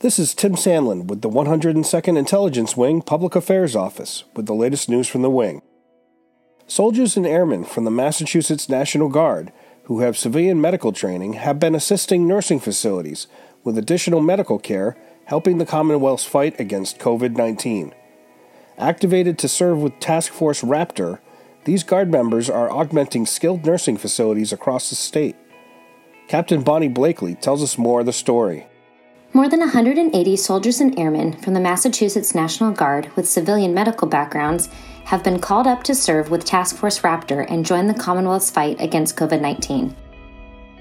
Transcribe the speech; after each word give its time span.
This 0.00 0.18
is 0.18 0.32
Tim 0.32 0.54
Sandlin 0.54 1.08
with 1.08 1.20
the 1.20 1.28
102nd 1.28 2.16
Intelligence 2.16 2.74
Wing 2.74 3.02
Public 3.02 3.36
Affairs 3.36 3.76
Office 3.76 4.24
with 4.34 4.46
the 4.46 4.54
latest 4.54 4.88
news 4.88 5.06
from 5.06 5.20
the 5.20 5.28
wing. 5.28 5.60
Soldiers 6.66 7.18
and 7.18 7.26
airmen 7.26 7.64
from 7.64 7.84
the 7.84 7.90
Massachusetts 7.90 8.70
National 8.70 9.10
Guard 9.10 9.52
who 9.84 10.00
have 10.00 10.16
civilian 10.16 10.58
medical 10.58 10.92
training 10.92 11.34
have 11.34 11.60
been 11.60 11.74
assisting 11.74 12.26
nursing 12.26 12.58
facilities 12.58 13.26
with 13.62 13.76
additional 13.76 14.22
medical 14.22 14.58
care, 14.58 14.96
helping 15.26 15.58
the 15.58 15.66
Commonwealth's 15.66 16.24
fight 16.24 16.58
against 16.58 16.98
COVID 16.98 17.36
19. 17.36 17.94
Activated 18.78 19.36
to 19.36 19.48
serve 19.48 19.82
with 19.82 20.00
Task 20.00 20.32
Force 20.32 20.62
Raptor, 20.62 21.18
these 21.66 21.84
Guard 21.84 22.10
members 22.10 22.48
are 22.48 22.70
augmenting 22.70 23.26
skilled 23.26 23.66
nursing 23.66 23.98
facilities 23.98 24.50
across 24.50 24.88
the 24.88 24.96
state. 24.96 25.36
Captain 26.26 26.62
Bonnie 26.62 26.88
Blakely 26.88 27.34
tells 27.34 27.62
us 27.62 27.76
more 27.76 28.00
of 28.00 28.06
the 28.06 28.14
story. 28.14 28.66
More 29.32 29.48
than 29.48 29.60
180 29.60 30.36
soldiers 30.36 30.80
and 30.80 30.98
airmen 30.98 31.34
from 31.34 31.54
the 31.54 31.60
Massachusetts 31.60 32.34
National 32.34 32.72
Guard 32.72 33.14
with 33.14 33.28
civilian 33.28 33.72
medical 33.72 34.08
backgrounds 34.08 34.68
have 35.04 35.22
been 35.22 35.38
called 35.38 35.68
up 35.68 35.84
to 35.84 35.94
serve 35.94 36.32
with 36.32 36.44
Task 36.44 36.74
Force 36.74 36.98
Raptor 37.02 37.48
and 37.48 37.64
join 37.64 37.86
the 37.86 37.94
Commonwealth's 37.94 38.50
fight 38.50 38.80
against 38.80 39.16
COVID 39.16 39.40
19. 39.40 39.94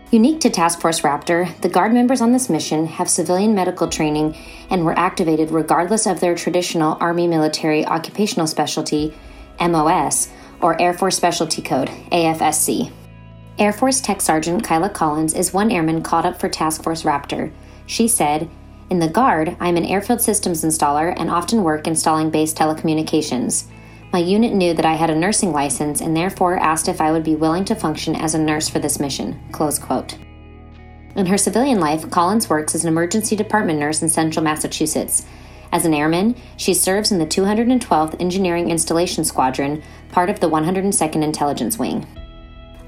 Unique 0.10 0.40
to 0.40 0.50
Task 0.50 0.82
Force 0.82 1.02
Raptor, 1.02 1.62
the 1.62 1.70
Guard 1.70 1.94
members 1.94 2.22
on 2.22 2.32
this 2.32 2.50
mission 2.50 2.88
have 2.88 3.08
civilian 3.08 3.54
medical 3.54 3.88
training 3.88 4.36
and 4.72 4.84
were 4.84 4.98
activated 4.98 5.52
regardless 5.52 6.08
of 6.08 6.20
their 6.20 6.34
traditional 6.34 6.98
Army 7.00 7.28
Military 7.28 7.86
Occupational 7.86 8.48
Specialty, 8.48 9.14
MOS, 9.62 10.30
or 10.60 10.82
Air 10.82 10.96
Force 10.96 11.16
Specialty 11.16 11.62
Code, 11.62 11.90
AFSC. 12.12 12.92
Air 13.60 13.74
Force 13.74 14.02
Tech 14.02 14.22
Sergeant 14.22 14.64
Kyla 14.64 14.90
Collins 14.90 15.36
is 15.36 15.54
one 15.54 15.70
airman 15.70 16.02
called 16.02 16.26
up 16.26 16.40
for 16.40 16.50
Task 16.50 16.82
Force 16.82 17.04
Raptor. 17.04 17.52
She 17.90 18.08
said, 18.08 18.48
In 18.92 19.00
the 19.00 19.08
Guard, 19.08 19.58
I'm 19.60 19.76
an 19.76 19.84
airfield 19.84 20.22
systems 20.22 20.64
installer 20.64 21.12
and 21.18 21.28
often 21.28 21.64
work 21.64 21.88
installing 21.88 22.30
base 22.30 22.54
telecommunications. 22.54 23.64
My 24.14 24.20
unit 24.20 24.54
knew 24.54 24.76
that 24.76 24.86
I 24.86 24.94
had 24.94 25.10
a 25.10 25.16
nursing 25.16 25.52
license 25.52 26.00
and 26.00 26.16
therefore 26.16 26.60
asked 26.60 26.88
if 26.88 27.02
I 27.02 27.12
would 27.12 27.24
be 27.24 27.36
willing 27.36 27.66
to 27.66 27.74
function 27.74 28.16
as 28.16 28.36
a 28.36 28.40
nurse 28.40 28.70
for 28.70 28.78
this 28.78 29.00
mission. 29.00 29.40
Close 29.52 29.80
quote. 29.80 30.20
In 31.16 31.26
her 31.26 31.38
civilian 31.38 31.80
life, 31.80 32.08
Collins 32.12 32.48
works 32.48 32.76
as 32.76 32.84
an 32.84 32.90
emergency 32.90 33.36
department 33.36 33.80
nurse 33.80 34.04
in 34.04 34.10
central 34.10 34.44
Massachusetts. 34.44 35.26
As 35.72 35.84
an 35.84 35.96
airman, 35.96 36.36
she 36.58 36.76
serves 36.76 37.12
in 37.12 37.18
the 37.18 37.26
212th 37.26 38.22
Engineering 38.22 38.70
Installation 38.70 39.26
Squadron, 39.26 39.82
part 40.12 40.30
of 40.30 40.42
the 40.42 40.50
102nd 40.50 41.24
Intelligence 41.24 41.80
Wing. 41.80 42.06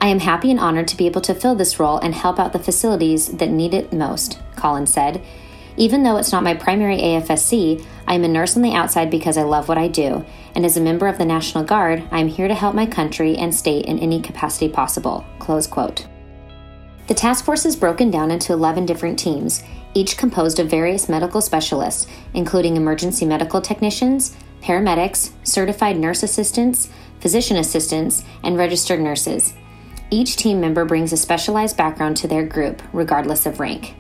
I 0.02 0.08
am 0.08 0.20
happy 0.20 0.50
and 0.50 0.60
honored 0.60 0.88
to 0.88 0.98
be 0.98 1.06
able 1.06 1.22
to 1.22 1.36
fill 1.36 1.54
this 1.54 1.80
role 1.80 2.00
and 2.00 2.16
help 2.16 2.40
out 2.40 2.54
the 2.54 2.60
facilities 2.60 3.28
that 3.28 3.52
need 3.52 3.76
it 3.76 3.94
most, 3.94 4.40
Collins 4.56 4.92
said. 4.92 5.24
Even 5.78 6.02
though 6.02 6.18
it's 6.18 6.32
not 6.32 6.44
my 6.44 6.56
primary 6.56 6.98
AFSC, 6.98 7.86
I 8.08 8.16
am 8.16 8.24
a 8.24 8.28
nurse 8.28 8.56
on 8.56 8.64
the 8.64 8.74
outside 8.74 9.12
because 9.12 9.38
I 9.38 9.44
love 9.44 9.68
what 9.68 9.78
I 9.78 9.88
do, 9.88 10.26
and 10.56 10.66
as 10.66 10.76
a 10.76 10.82
member 10.82 11.08
of 11.08 11.20
the 11.20 11.26
National 11.26 11.64
Guard, 11.64 12.04
I 12.10 12.20
am 12.20 12.30
here 12.30 12.48
to 12.48 12.56
help 12.56 12.74
my 12.74 12.88
country 12.88 13.38
and 13.38 13.54
state 13.54 13.86
in 13.86 14.00
any 14.00 14.20
capacity 14.20 14.68
possible. 14.68 15.24
Close 15.38 15.68
quote. 15.68 16.08
The 17.06 17.14
task 17.14 17.46
force 17.46 17.64
is 17.66 17.76
broken 17.76 18.10
down 18.10 18.32
into 18.32 18.54
11 18.54 18.88
different 18.88 19.20
teams, 19.20 19.64
each 19.94 20.18
composed 20.18 20.60
of 20.60 20.68
various 20.68 21.10
medical 21.10 21.42
specialists, 21.42 22.08
including 22.34 22.76
emergency 22.76 23.26
medical 23.26 23.62
technicians, 23.62 24.36
paramedics, 24.64 25.32
certified 25.44 25.98
nurse 25.98 26.24
assistants, 26.24 26.90
physician 27.20 27.58
assistants, 27.58 28.24
and 28.44 28.58
registered 28.58 29.00
nurses. 29.00 29.54
Each 30.14 30.36
team 30.36 30.60
member 30.60 30.84
brings 30.84 31.14
a 31.14 31.18
specialized 31.18 31.78
background 31.78 32.18
to 32.18 32.28
their 32.28 32.46
group, 32.46 32.82
regardless 32.92 33.46
of 33.46 33.62
rank. 33.62 33.96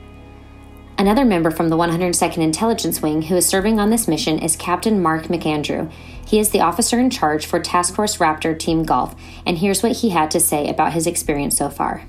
Another 0.97 1.23
member 1.23 1.51
from 1.51 1.69
the 1.69 1.77
102nd 1.77 2.39
Intelligence 2.39 3.01
Wing 3.01 3.21
who 3.21 3.37
is 3.37 3.45
serving 3.45 3.79
on 3.79 3.91
this 3.91 4.09
mission 4.09 4.37
is 4.37 4.57
Captain 4.57 5.01
Mark 5.01 5.27
McAndrew. 5.27 5.89
He 6.27 6.37
is 6.37 6.49
the 6.49 6.59
officer 6.59 6.99
in 6.99 7.11
charge 7.11 7.45
for 7.45 7.61
Task 7.61 7.95
Force 7.95 8.17
Raptor 8.17 8.59
Team 8.59 8.83
Golf, 8.83 9.15
and 9.45 9.57
here's 9.57 9.81
what 9.81 9.93
he 9.93 10.09
had 10.09 10.29
to 10.31 10.41
say 10.41 10.69
about 10.69 10.91
his 10.91 11.07
experience 11.07 11.57
so 11.57 11.69
far. 11.69 12.03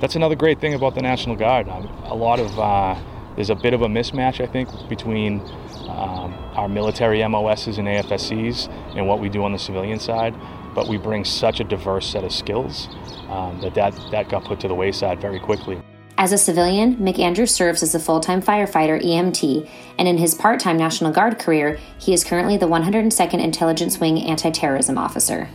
That's 0.00 0.16
another 0.16 0.34
great 0.34 0.60
thing 0.60 0.74
about 0.74 0.96
the 0.96 1.02
National 1.02 1.36
Guard. 1.36 1.68
A 1.68 2.14
lot 2.14 2.40
of 2.40 2.58
uh, 2.58 3.00
there's 3.36 3.50
a 3.50 3.54
bit 3.54 3.72
of 3.72 3.82
a 3.82 3.88
mismatch, 3.88 4.42
I 4.42 4.50
think, 4.50 4.68
between 4.88 5.40
um, 5.88 6.34
our 6.54 6.68
military 6.68 7.26
MOSs 7.28 7.78
and 7.78 7.86
AFSCs 7.86 8.68
and 8.96 9.06
what 9.06 9.20
we 9.20 9.28
do 9.28 9.44
on 9.44 9.52
the 9.52 9.58
civilian 9.58 10.00
side. 10.00 10.34
But 10.74 10.88
we 10.88 10.96
bring 10.96 11.24
such 11.24 11.60
a 11.60 11.64
diverse 11.64 12.06
set 12.06 12.24
of 12.24 12.32
skills 12.32 12.88
um, 13.28 13.60
that, 13.60 13.74
that 13.74 13.94
that 14.10 14.28
got 14.28 14.44
put 14.44 14.60
to 14.60 14.68
the 14.68 14.74
wayside 14.74 15.20
very 15.20 15.38
quickly. 15.40 15.80
As 16.16 16.32
a 16.32 16.38
civilian, 16.38 16.96
McAndrew 16.96 17.48
serves 17.48 17.82
as 17.82 17.94
a 17.94 17.98
full 17.98 18.20
time 18.20 18.40
firefighter 18.40 19.02
EMT, 19.02 19.68
and 19.98 20.06
in 20.06 20.16
his 20.16 20.34
part 20.34 20.60
time 20.60 20.76
National 20.76 21.10
Guard 21.10 21.38
career, 21.38 21.78
he 21.98 22.12
is 22.12 22.22
currently 22.22 22.56
the 22.56 22.68
102nd 22.68 23.42
Intelligence 23.42 23.98
Wing 23.98 24.20
Anti 24.20 24.50
Terrorism 24.50 24.96
Officer. 24.96 25.48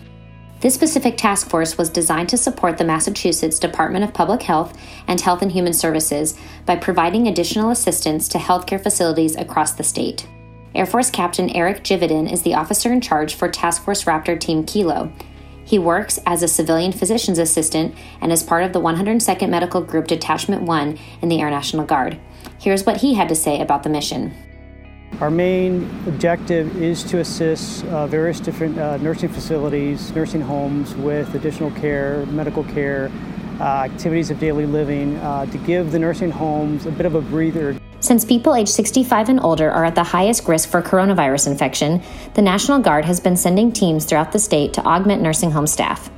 This 0.59 0.73
specific 0.73 1.15
task 1.15 1.49
force 1.49 1.77
was 1.77 1.89
designed 1.89 2.27
to 2.29 2.37
support 2.37 2.77
the 2.77 2.83
Massachusetts 2.83 3.59
Department 3.59 4.03
of 4.03 4.13
Public 4.13 4.43
Health 4.43 4.77
and 5.07 5.21
Health 5.21 5.41
and 5.41 5.51
Human 5.51 5.71
Services 5.71 6.37
by 6.65 6.75
providing 6.75 7.27
additional 7.27 7.69
assistance 7.69 8.27
to 8.27 8.37
healthcare 8.37 8.83
facilities 8.83 9.37
across 9.37 9.71
the 9.71 9.83
state. 9.85 10.27
Air 10.75 10.85
Force 10.85 11.09
Captain 11.09 11.49
Eric 11.49 11.83
Jividin 11.83 12.31
is 12.31 12.43
the 12.43 12.53
officer 12.53 12.91
in 12.91 13.01
charge 13.01 13.33
for 13.33 13.49
Task 13.49 13.83
Force 13.83 14.03
Raptor 14.03 14.39
Team 14.39 14.63
Kilo, 14.63 15.11
he 15.69 15.77
works 15.77 16.19
as 16.25 16.41
a 16.41 16.47
civilian 16.47 16.91
physician's 16.91 17.37
assistant 17.37 17.93
and 18.21 18.31
is 18.31 18.41
part 18.41 18.63
of 18.63 18.73
the 18.73 18.81
102nd 18.81 19.49
Medical 19.49 19.81
Group 19.81 20.07
Detachment 20.07 20.63
1 20.63 20.97
in 21.21 21.29
the 21.29 21.39
Air 21.39 21.51
National 21.51 21.85
Guard. 21.85 22.19
Here's 22.59 22.87
what 22.87 22.97
he 22.97 23.13
had 23.13 23.29
to 23.29 23.35
say 23.35 23.61
about 23.61 23.83
the 23.83 23.89
mission. 23.89 24.33
Our 25.21 25.29
main 25.29 25.83
objective 26.07 26.81
is 26.81 27.03
to 27.03 27.19
assist 27.19 27.85
uh, 27.85 28.07
various 28.07 28.39
different 28.39 28.79
uh, 28.79 28.97
nursing 28.97 29.29
facilities, 29.29 30.11
nursing 30.15 30.41
homes 30.41 30.95
with 30.95 31.35
additional 31.35 31.69
care, 31.69 32.25
medical 32.25 32.63
care, 32.63 33.11
uh, 33.59 33.63
activities 33.63 34.31
of 34.31 34.39
daily 34.39 34.65
living, 34.65 35.17
uh, 35.17 35.45
to 35.45 35.57
give 35.59 35.91
the 35.91 35.99
nursing 35.99 36.31
homes 36.31 36.87
a 36.87 36.91
bit 36.91 37.05
of 37.05 37.13
a 37.13 37.21
breather 37.21 37.79
since 38.01 38.23
people 38.23 38.55
age 38.55 38.69
65 38.69 39.29
and 39.29 39.39
older 39.41 39.69
are 39.69 39.83
at 39.83 39.95
the 39.95 40.03
highest 40.03 40.47
risk 40.47 40.69
for 40.69 40.81
coronavirus 40.81 41.47
infection, 41.47 42.01
the 42.33 42.41
National 42.41 42.79
Guard 42.79 43.03
has 43.05 43.19
been 43.19 43.35
sending 43.35 43.71
teams 43.71 44.05
throughout 44.05 44.31
the 44.31 44.39
state 44.39 44.73
to 44.73 44.85
augment 44.85 45.21
nursing 45.21 45.51
home 45.51 45.67
staff. 45.67 46.09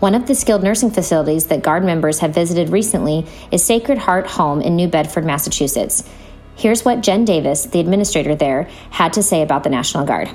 One 0.00 0.14
of 0.14 0.26
the 0.26 0.34
skilled 0.34 0.62
nursing 0.62 0.90
facilities 0.90 1.46
that 1.46 1.62
Guard 1.62 1.84
members 1.84 2.18
have 2.18 2.34
visited 2.34 2.68
recently 2.68 3.26
is 3.50 3.64
Sacred 3.64 3.96
Heart 3.96 4.26
Home 4.26 4.60
in 4.60 4.76
New 4.76 4.88
Bedford, 4.88 5.24
Massachusetts. 5.24 6.06
Here's 6.54 6.84
what 6.84 7.00
Jen 7.00 7.24
Davis, 7.24 7.64
the 7.64 7.80
administrator 7.80 8.34
there, 8.34 8.68
had 8.90 9.14
to 9.14 9.22
say 9.22 9.40
about 9.40 9.64
the 9.64 9.70
National 9.70 10.04
Guard. 10.04 10.28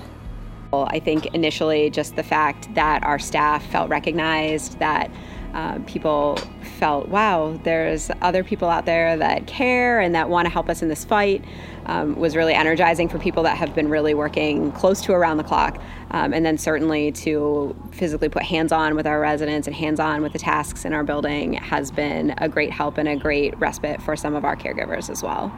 I 0.74 1.00
think 1.00 1.28
initially 1.28 1.90
just 1.90 2.16
the 2.16 2.24
fact 2.24 2.74
that 2.76 3.04
our 3.04 3.20
staff 3.20 3.64
felt 3.72 3.90
recognized, 3.90 4.80
that 4.80 5.12
uh, 5.54 5.80
people 5.86 6.38
felt, 6.78 7.08
wow, 7.10 7.60
there's 7.64 8.10
other 8.22 8.44
people 8.44 8.70
out 8.70 8.86
there 8.86 9.18
that 9.18 9.48
care 9.48 10.00
and 10.00 10.16
that 10.16 10.30
want 10.30 10.46
to 10.46 10.50
help 10.50 10.70
us 10.70 10.82
in 10.82 10.90
this 10.90 11.06
fight. 11.06 11.44
Um, 11.88 12.16
was 12.16 12.36
really 12.36 12.54
energizing 12.54 13.10
for 13.10 13.18
people 13.18 13.42
that 13.44 13.58
have 13.58 13.74
been 13.74 13.90
really 13.90 14.14
working 14.14 14.72
close 14.72 15.02
to 15.02 15.14
around 15.14 15.38
the 15.38 15.44
clock. 15.44 15.82
Um, 16.12 16.32
and 16.32 16.46
then 16.46 16.58
certainly 16.58 17.12
to 17.14 17.76
physically 17.92 18.30
put 18.30 18.44
hands 18.44 18.72
on 18.72 18.96
with 18.96 19.08
our 19.08 19.20
residents 19.20 19.68
and 19.68 19.76
hands 19.76 20.00
on 20.00 20.22
with 20.22 20.32
the 20.32 20.40
tasks 20.40 20.86
in 20.86 20.94
our 20.94 21.04
building 21.04 21.54
has 21.54 21.90
been 21.90 22.36
a 22.38 22.48
great 22.48 22.72
help 22.72 22.98
and 22.98 23.10
a 23.10 23.16
great 23.16 23.58
respite 23.60 24.02
for 24.02 24.16
some 24.16 24.36
of 24.36 24.46
our 24.46 24.56
caregivers 24.56 25.10
as 25.10 25.24
well. 25.24 25.52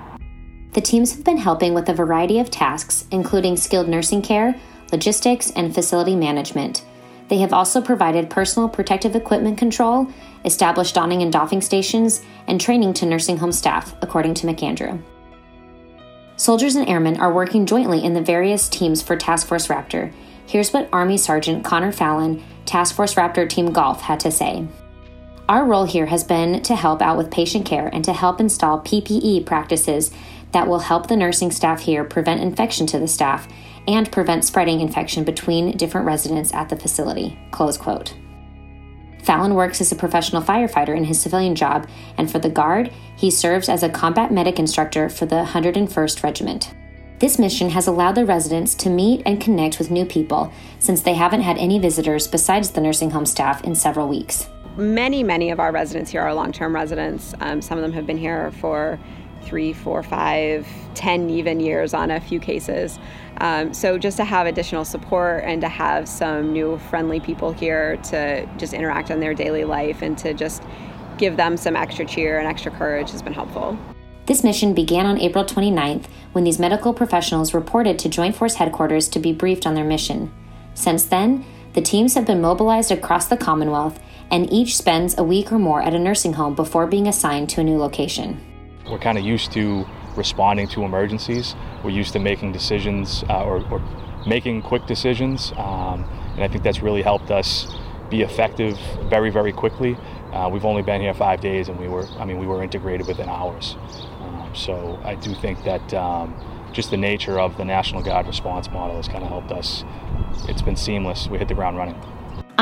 The 0.74 0.82
teams 0.82 1.14
have 1.14 1.24
been 1.24 1.38
helping 1.38 1.74
with 1.74 1.90
a 1.90 1.94
variety 1.94 2.40
of 2.40 2.50
tasks, 2.50 3.06
including 3.12 3.58
skilled 3.58 3.88
nursing 3.88 4.22
care, 4.22 4.60
logistics, 4.92 5.52
and 5.52 5.74
facility 5.74 6.16
management. 6.16 6.84
They 7.30 7.38
have 7.40 7.54
also 7.54 7.82
provided 7.82 8.30
personal 8.30 8.70
protective 8.70 9.16
equipment 9.16 9.58
control, 9.58 10.08
established 10.46 10.96
donning 10.96 11.22
and 11.22 11.32
doffing 11.32 11.62
stations, 11.62 12.22
and 12.48 12.60
training 12.60 12.94
to 12.96 13.06
nursing 13.06 13.38
home 13.38 13.52
staff, 13.52 13.96
according 14.02 14.34
to 14.36 14.48
McAndrew. 14.48 15.02
Soldiers 16.36 16.76
and 16.76 16.90
airmen 16.90 17.20
are 17.20 17.32
working 17.32 17.66
jointly 17.66 18.04
in 18.04 18.14
the 18.14 18.22
various 18.22 18.68
teams 18.68 19.02
for 19.02 19.16
Task 19.16 19.48
Force 19.48 19.68
Raptor. 19.68 20.12
Here's 20.46 20.74
what 20.74 20.90
Army 20.92 21.18
Sergeant 21.18 21.64
Connor 21.64 21.92
Fallon, 21.92 22.44
Task 22.66 22.96
Force 22.96 23.16
Raptor 23.16 23.48
Team 23.48 23.72
Golf, 23.72 24.02
had 24.02 24.20
to 24.22 24.32
say. 24.32 24.68
Our 25.48 25.66
role 25.66 25.86
here 25.86 26.06
has 26.06 26.24
been 26.24 26.62
to 26.64 26.76
help 26.76 27.02
out 27.02 27.18
with 27.18 27.30
patient 27.30 27.66
care 27.66 27.88
and 27.88 28.04
to 28.06 28.14
help 28.14 28.40
install 28.40 28.82
PPE 28.82 29.46
practices 29.46 30.12
that 30.54 30.68
will 30.68 30.80
help 30.80 31.08
the 31.08 31.18
nursing 31.18 31.52
staff 31.52 31.82
here 31.82 32.04
prevent 32.04 32.42
infection 32.42 32.88
to 32.88 33.00
the 33.00 33.08
staff 33.08 33.48
and 33.88 34.12
prevent 34.12 34.46
spreading 34.46 34.80
infection 34.80 35.24
between 35.24 35.76
different 35.78 36.08
residents 36.08 36.54
at 36.54 36.70
the 36.70 36.76
facility. 36.76 37.38
Close 37.52 37.78
quote. 37.78 38.16
Fallon 39.24 39.56
works 39.56 39.80
as 39.80 39.92
a 39.92 39.96
professional 39.96 40.42
firefighter 40.42 40.96
in 40.96 41.06
his 41.06 41.20
civilian 41.20 41.56
job, 41.56 41.88
and 42.18 42.30
for 42.30 42.40
the 42.40 42.50
Guard, 42.50 42.92
he 43.16 43.32
serves 43.32 43.70
as 43.70 43.82
a 43.82 43.90
combat 43.90 44.32
medic 44.32 44.60
instructor 44.60 45.10
for 45.10 45.26
the 45.26 45.44
101st 45.44 46.24
Regiment. 46.24 46.74
This 47.20 47.40
mission 47.40 47.70
has 47.70 47.88
allowed 47.88 48.16
the 48.16 48.26
residents 48.26 48.76
to 48.76 48.90
meet 48.90 49.22
and 49.26 49.40
connect 49.40 49.80
with 49.80 49.92
new 49.92 50.06
people 50.06 50.52
since 50.80 51.02
they 51.02 51.14
haven't 51.14 51.42
had 51.42 51.58
any 51.58 51.80
visitors 51.80 52.28
besides 52.28 52.72
the 52.72 52.82
nursing 52.82 53.12
home 53.12 53.26
staff 53.26 53.64
in 53.64 53.76
several 53.76 54.10
weeks. 54.10 54.50
Many, 54.76 55.24
many 55.24 55.52
of 55.52 55.60
our 55.60 55.72
residents 55.72 56.12
here 56.12 56.22
are 56.22 56.34
long 56.34 56.52
term 56.52 56.76
residents. 56.76 57.34
Um, 57.40 57.62
some 57.62 57.78
of 57.78 57.82
them 57.82 57.94
have 57.94 58.06
been 58.06 58.18
here 58.18 58.52
for 58.54 59.00
three, 59.46 59.74
four, 59.74 60.04
five, 60.04 60.68
ten 60.94 61.30
even 61.30 61.60
years 61.60 61.94
on 61.94 62.12
a 62.12 62.20
few 62.20 62.40
cases. 62.40 63.00
Um, 63.38 63.74
so 63.74 63.98
just 63.98 64.18
to 64.18 64.24
have 64.24 64.48
additional 64.48 64.86
support 64.86 65.44
and 65.46 65.62
to 65.62 65.70
have 65.70 66.08
some 66.08 66.54
new 66.54 66.78
friendly 66.90 67.20
people 67.20 67.52
here 67.52 67.98
to 67.98 68.46
just 68.58 68.74
interact 68.74 69.10
in 69.10 69.20
their 69.20 69.34
daily 69.34 69.64
life 69.64 70.02
and 70.02 70.18
to 70.20 70.34
just 70.34 70.64
give 71.18 71.38
them 71.38 71.58
some 71.58 71.76
extra 71.76 72.06
cheer 72.06 72.40
and 72.40 72.48
extra 72.48 72.72
courage 72.72 73.12
has 73.12 73.22
been 73.22 73.34
helpful. 73.34 73.78
This 74.26 74.44
mission 74.44 74.74
began 74.74 75.06
on 75.06 75.20
April 75.20 75.44
29th 75.44 76.06
when 76.32 76.46
these 76.46 76.60
medical 76.60 76.94
professionals 76.94 77.54
reported 77.54 78.00
to 78.00 78.10
Joint 78.10 78.36
Force 78.36 78.56
headquarters 78.56 79.10
to 79.10 79.20
be 79.20 79.34
briefed 79.34 79.68
on 79.68 79.76
their 79.76 79.84
mission. 79.84 80.32
Since 80.76 81.06
then, 81.06 81.46
the 81.74 81.82
teams 81.82 82.14
have 82.14 82.26
been 82.26 82.40
mobilized 82.40 82.92
across 82.92 83.28
the 83.28 83.38
Commonwealth 83.38 84.00
and 84.32 84.52
each 84.52 84.78
spends 84.78 85.18
a 85.18 85.24
week 85.24 85.52
or 85.52 85.60
more 85.60 85.82
at 85.82 85.94
a 85.94 86.00
nursing 86.00 86.34
home 86.34 86.56
before 86.56 86.88
being 86.88 87.08
assigned 87.08 87.50
to 87.50 87.62
a 87.62 87.64
new 87.64 87.78
location. 87.78 88.40
We're 88.90 89.00
kind 89.00 89.18
of 89.18 89.24
used 89.24 89.52
to 89.54 89.86
responding 90.16 90.68
to 90.70 90.84
emergencies. 90.84 91.56
We're 91.84 91.92
used 91.92 92.14
to 92.14 92.20
making 92.20 92.52
decisions 92.52 93.24
uh, 93.30 93.44
or, 93.44 93.66
or, 93.72 93.82
making 94.26 94.62
quick 94.62 94.86
decisions, 94.86 95.52
um, 95.58 96.10
and 96.36 96.46
I 96.46 96.48
think 96.48 96.64
that's 96.64 96.82
really 96.82 97.02
helped 97.02 97.30
us 97.30 97.68
be 98.10 98.22
effective 98.22 98.80
very, 99.10 99.30
very 99.30 99.52
quickly. 99.52 99.98
Uh, 100.32 100.48
we've 100.50 100.64
only 100.64 100.82
been 100.82 101.02
here 101.02 101.14
five 101.14 101.42
days, 101.42 101.68
and 101.68 101.78
we 101.78 101.90
were, 101.90 102.08
I 102.18 102.24
mean, 102.24 102.40
we 102.40 102.48
were 102.48 102.64
integrated 102.64 103.06
within 103.06 103.28
hours. 103.28 103.76
Um, 104.22 104.50
so 104.56 104.98
I 105.04 105.16
do 105.16 105.36
think 105.36 105.62
that 105.66 105.94
um, 105.94 106.34
just 106.72 106.90
the 106.90 106.96
nature 106.96 107.38
of 107.38 107.58
the 107.58 107.66
National 107.66 108.02
Guard 108.02 108.28
response 108.28 108.70
model 108.72 108.96
has 108.96 109.10
kind 109.10 109.24
of 109.24 109.30
helped 109.30 109.52
us. 109.52 109.84
It's 110.48 110.62
been 110.62 110.78
seamless. 110.78 111.28
We 111.28 111.38
hit 111.38 111.50
the 111.50 111.54
ground 111.54 111.76
running. 111.76 112.02